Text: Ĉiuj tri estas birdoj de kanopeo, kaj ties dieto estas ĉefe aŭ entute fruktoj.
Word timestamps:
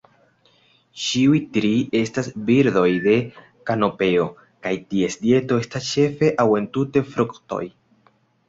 Ĉiuj 1.01 1.41
tri 1.57 1.69
estas 1.99 2.29
birdoj 2.47 2.87
de 3.05 3.13
kanopeo, 3.71 4.25
kaj 4.65 4.75
ties 4.95 5.21
dieto 5.27 5.61
estas 5.65 5.91
ĉefe 5.93 6.35
aŭ 6.47 6.51
entute 6.63 7.09
fruktoj. 7.13 7.65